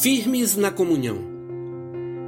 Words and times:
Firmes 0.00 0.56
na 0.56 0.70
comunhão. 0.70 1.18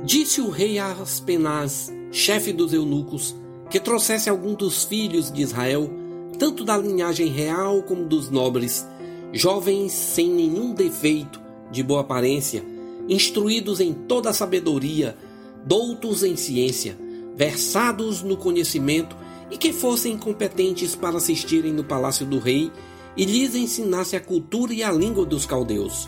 Disse 0.04 0.38
o 0.42 0.50
rei 0.50 0.78
Aspenaz, 0.78 1.90
chefe 2.12 2.52
dos 2.52 2.74
eunucos, 2.74 3.34
que 3.70 3.80
trouxesse 3.80 4.28
algum 4.28 4.52
dos 4.52 4.84
filhos 4.84 5.32
de 5.32 5.40
Israel, 5.40 5.90
tanto 6.38 6.62
da 6.62 6.76
linhagem 6.76 7.28
real 7.28 7.82
como 7.82 8.04
dos 8.04 8.28
nobres, 8.28 8.86
jovens 9.32 9.92
sem 9.92 10.28
nenhum 10.28 10.74
defeito, 10.74 11.40
de 11.70 11.82
boa 11.82 12.02
aparência, 12.02 12.62
instruídos 13.08 13.80
em 13.80 13.94
toda 13.94 14.28
a 14.28 14.34
sabedoria, 14.34 15.16
doutos 15.64 16.22
em 16.22 16.36
ciência, 16.36 16.98
versados 17.34 18.22
no 18.22 18.36
conhecimento 18.36 19.16
e 19.50 19.56
que 19.56 19.72
fossem 19.72 20.18
competentes 20.18 20.94
para 20.94 21.16
assistirem 21.16 21.72
no 21.72 21.82
palácio 21.82 22.26
do 22.26 22.38
rei 22.38 22.70
e 23.16 23.24
lhes 23.24 23.54
ensinasse 23.54 24.14
a 24.16 24.20
cultura 24.20 24.74
e 24.74 24.82
a 24.82 24.92
língua 24.92 25.24
dos 25.24 25.46
caldeus 25.46 26.06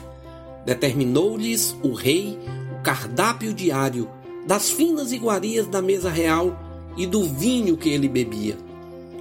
Determinou-lhes 0.67 1.77
o 1.82 1.93
rei 1.93 2.36
o 2.77 2.82
cardápio 2.82 3.54
diário 3.54 4.09
das 4.46 4.68
finas 4.68 5.13
iguarias 5.13 5.67
da 5.67 5.81
mesa 5.81 6.11
real 6.11 6.61
e 6.96 7.07
do 7.07 7.25
vinho 7.25 7.77
que 7.77 7.89
ele 7.89 8.09
bebia, 8.09 8.57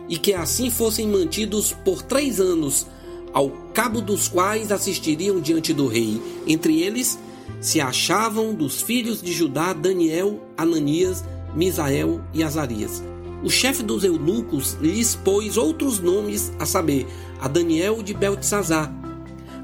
e 0.08 0.18
que 0.18 0.34
assim 0.34 0.70
fossem 0.70 1.08
mantidos 1.08 1.72
por 1.72 2.02
três 2.02 2.40
anos, 2.40 2.86
ao 3.34 3.50
cabo 3.74 4.02
dos 4.02 4.28
quais 4.28 4.72
assistiriam 4.72 5.40
diante 5.40 5.74
do 5.74 5.88
rei. 5.88 6.22
Entre 6.48 6.82
eles 6.82 7.20
se 7.60 7.82
achavam 7.82 8.54
dos 8.54 8.82
filhos 8.82 9.22
de 9.22 9.34
Judá 9.34 9.74
Daniel, 9.74 10.40
Ananias, 10.58 11.24
Misael 11.56 12.22
e 12.34 12.44
Azarias. 12.44 13.04
O 13.44 13.50
chefe 13.50 13.84
dos 13.84 14.04
eunucos 14.04 14.78
lhes 14.82 15.16
pôs 15.16 15.58
outros 15.58 16.00
nomes, 16.00 16.52
a 16.60 16.66
saber, 16.66 17.06
a 17.40 17.48
Daniel 17.48 18.02
de 18.02 18.14
Beltesazar, 18.14 18.94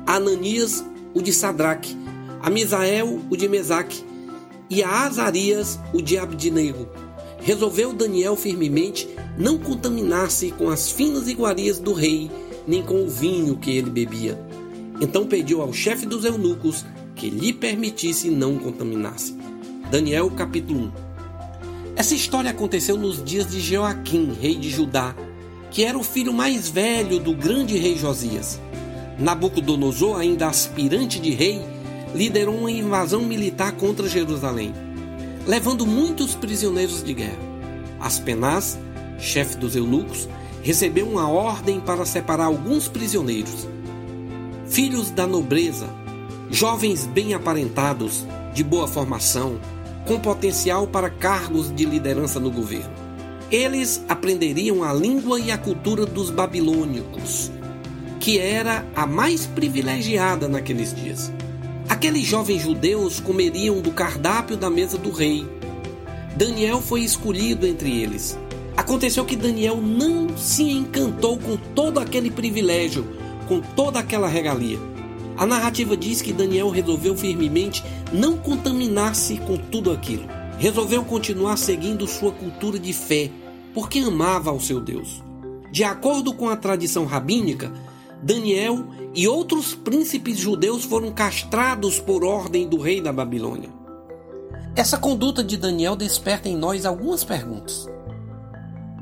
Ananias 0.06 0.84
o 1.14 1.22
de 1.22 1.34
Sadraque, 1.34 1.98
a 2.42 2.50
Misael, 2.50 3.20
o 3.30 3.38
de 3.38 3.48
Mesaque, 3.48 4.04
e 4.70 4.82
a 4.82 5.06
Azarias, 5.06 5.80
o 5.94 6.02
de 6.02 6.18
Abdinego. 6.18 6.88
Resolveu 7.42 7.92
Daniel 7.92 8.36
firmemente 8.36 9.10
não 9.38 9.58
contaminar-se 9.58 10.52
com 10.52 10.70
as 10.70 10.90
finas 10.90 11.28
iguarias 11.28 11.80
do 11.80 11.94
rei, 11.94 12.32
nem 12.68 12.82
com 12.82 13.04
o 13.04 13.10
vinho 13.10 13.58
que 13.58 13.72
ele 13.72 13.90
bebia. 13.90 14.40
Então 15.02 15.26
pediu 15.26 15.62
ao 15.62 15.74
chefe 15.74 16.06
dos 16.06 16.24
eunucos 16.24 16.86
que 17.16 17.30
lhe 17.30 17.52
permitisse 17.52 18.30
não 18.30 18.58
contaminar-se. 18.58 19.36
Daniel 19.90 20.30
capítulo 20.32 20.86
1 20.86 20.92
Essa 21.96 22.16
história 22.16 22.52
aconteceu 22.52 22.96
nos 22.96 23.22
dias 23.24 23.52
de 23.52 23.60
Joaquim, 23.60 24.32
rei 24.40 24.56
de 24.56 24.70
Judá, 24.70 25.16
que 25.70 25.84
era 25.84 25.98
o 25.98 26.04
filho 26.04 26.34
mais 26.34 26.70
velho 26.70 27.20
do 27.20 27.34
grande 27.34 27.78
rei 27.78 27.98
Josias. 27.98 28.60
Nabucodonosor, 29.22 30.20
ainda 30.20 30.48
aspirante 30.48 31.20
de 31.20 31.30
rei, 31.30 31.62
liderou 32.16 32.56
uma 32.56 32.72
invasão 32.72 33.22
militar 33.22 33.72
contra 33.74 34.10
Jerusalém, 34.10 34.74
levando 35.46 35.86
muitos 35.86 36.34
prisioneiros 36.34 37.04
de 37.04 37.14
guerra. 37.14 37.38
Aspenaz, 38.00 38.80
chefe 39.20 39.56
dos 39.58 39.76
eunucos, 39.76 40.28
recebeu 40.64 41.08
uma 41.08 41.30
ordem 41.30 41.80
para 41.80 42.04
separar 42.04 42.46
alguns 42.46 42.88
prisioneiros, 42.88 43.68
filhos 44.66 45.12
da 45.12 45.28
nobreza, 45.28 45.88
jovens 46.50 47.06
bem 47.06 47.36
aparentados, 47.36 48.26
de 48.56 48.64
boa 48.64 48.88
formação, 48.88 49.60
com 50.08 50.20
potencial 50.20 50.88
para 50.88 51.12
cargos 51.12 51.74
de 51.74 51.86
liderança 51.86 52.40
no 52.40 52.50
governo. 52.50 52.92
Eles 53.52 54.04
aprenderiam 54.10 54.84
a 54.84 54.92
língua 54.92 55.40
e 55.40 55.52
a 55.52 55.60
cultura 55.60 56.08
dos 56.08 56.32
babilônicos 56.32 57.52
que 58.22 58.38
era 58.38 58.86
a 58.96 59.08
mais 59.08 59.48
privilegiada 59.48 60.48
naqueles 60.48 60.94
dias. 60.94 61.34
Aqueles 61.90 62.24
jovens 62.24 62.62
judeus 62.62 63.20
comeriam 63.20 63.82
do 63.82 63.92
cardápio 63.92 64.56
da 64.56 64.70
mesa 64.70 64.96
do 64.96 65.10
rei. 65.10 65.44
Daniel 66.38 66.80
foi 66.82 67.02
escolhido 67.02 67.66
entre 67.66 68.00
eles. 68.00 68.38
Aconteceu 68.78 69.26
que 69.26 69.36
Daniel 69.36 69.78
não 69.82 70.38
se 70.38 70.62
encantou 70.62 71.36
com 71.40 71.58
todo 71.58 72.00
aquele 72.00 72.30
privilégio, 72.30 73.08
com 73.48 73.60
toda 73.60 74.00
aquela 74.00 74.28
regalia. 74.28 74.78
A 75.36 75.48
narrativa 75.48 75.98
diz 75.98 76.22
que 76.22 76.32
Daniel 76.32 76.70
resolveu 76.70 77.18
firmemente 77.18 77.84
não 78.14 78.38
contaminar-se 78.38 79.38
com 79.38 79.58
tudo 79.58 79.92
aquilo. 79.92 80.28
Resolveu 80.60 81.04
continuar 81.04 81.58
seguindo 81.58 82.06
sua 82.06 82.32
cultura 82.32 82.78
de 82.78 82.94
fé, 82.94 83.32
porque 83.74 83.98
amava 83.98 84.52
ao 84.52 84.60
seu 84.60 84.80
Deus. 84.80 85.24
De 85.72 85.84
acordo 85.84 86.34
com 86.34 86.50
a 86.50 86.56
tradição 86.56 87.06
rabínica, 87.06 87.72
Daniel 88.22 88.86
e 89.16 89.28
outros 89.28 89.74
príncipes 89.74 90.38
judeus 90.38 90.84
foram 90.84 91.12
castrados 91.12 92.00
por 92.00 92.24
ordem 92.24 92.68
do 92.68 92.78
rei 92.78 93.02
da 93.02 93.12
Babilônia. 93.12 93.70
Essa 94.76 94.98
conduta 94.98 95.44
de 95.44 95.58
Daniel 95.58 95.96
desperta 95.96 96.48
em 96.48 96.56
nós 96.56 96.86
algumas 96.86 97.24
perguntas. 97.24 97.90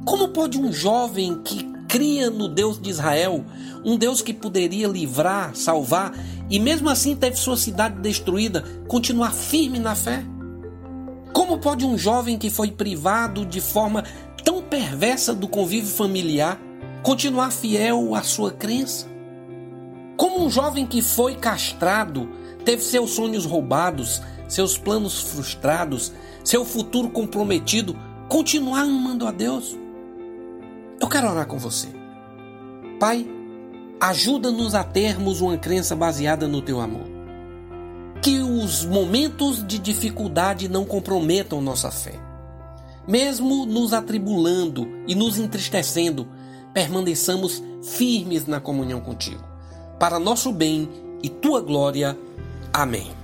Como 0.06 0.30
pode 0.30 0.57
um 0.57 0.72
jovem 0.72 1.41
que 1.44 1.63
cria 1.88 2.30
no 2.30 2.47
Deus 2.47 2.80
de 2.80 2.90
Israel, 2.90 3.44
um 3.84 3.97
Deus 3.97 4.22
que 4.22 4.34
poderia 4.34 4.88
livrar, 4.88 5.56
salvar 5.56 6.13
e 6.50 6.59
mesmo 6.59 6.90
assim 6.90 7.16
teve 7.16 7.36
sua 7.36 7.57
cidade 7.57 8.00
destruída, 8.00 8.63
continuar 8.88 9.34
firme 9.34 9.80
na 9.80 9.96
fé? 9.96 10.24
Como 11.34 11.59
pode 11.59 11.86
um 11.86 11.97
jovem 11.97 12.38
que 12.38 12.50
foi 12.50 12.72
privado 12.72 13.46
de 13.46 13.59
forma 13.59 14.03
tão 14.44 14.62
perversa 14.63 15.34
do 15.34 15.47
convívio 15.47 15.90
familiar 15.91 16.59
continuar 17.04 17.52
fiel 17.52 18.16
à 18.16 18.24
sua 18.24 18.52
crença? 18.52 19.08
Como 20.18 20.44
um 20.44 20.50
jovem 20.50 20.86
que 20.86 21.02
foi 21.02 21.36
castrado, 21.36 22.30
teve 22.66 22.84
seus 22.84 23.12
sonhos 23.12 23.46
roubados, 23.46 24.22
seus 24.48 24.78
planos 24.78 25.22
frustrados, 25.22 26.12
seu 26.44 26.66
futuro 26.66 27.10
comprometido, 27.10 27.96
continuar 28.28 28.82
amando 28.82 29.26
a 29.26 29.32
Deus? 29.32 29.78
Eu 31.00 31.08
quero 31.08 31.30
orar 31.30 31.48
com 31.48 31.58
você. 31.58 31.88
Pai, 33.00 33.26
ajuda-nos 34.02 34.76
a 34.76 34.84
termos 34.84 35.40
uma 35.40 35.58
crença 35.58 35.96
baseada 35.96 36.48
no 36.48 36.62
teu 36.62 36.81
amor. 36.81 37.08
Que 38.22 38.40
os 38.40 38.84
momentos 38.84 39.66
de 39.66 39.80
dificuldade 39.80 40.68
não 40.68 40.84
comprometam 40.84 41.62
nossa 41.62 41.90
fé. 41.90 42.20
Mesmo 43.08 43.66
nos 43.66 43.94
atribulando 43.94 44.86
e 45.08 45.16
nos 45.16 45.40
entristecendo, 45.40 46.28
permaneçamos 46.74 47.63
firmes 47.84 48.46
na 48.46 48.59
comunhão 48.59 49.00
contigo. 49.00 49.44
Para 50.00 50.19
nosso 50.19 50.52
bem 50.52 50.90
e 51.22 51.30
tua 51.30 51.62
glória. 51.62 52.18
Amém. 52.72 53.19